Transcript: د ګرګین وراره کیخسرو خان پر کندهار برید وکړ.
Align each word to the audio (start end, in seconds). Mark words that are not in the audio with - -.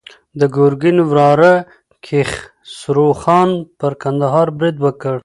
د 0.39 0.41
ګرګین 0.55 0.97
وراره 1.11 1.53
کیخسرو 2.05 3.07
خان 3.21 3.49
پر 3.79 3.93
کندهار 4.01 4.47
برید 4.57 4.77
وکړ. 4.81 5.15